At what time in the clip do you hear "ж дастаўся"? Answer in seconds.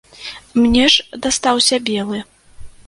0.95-1.75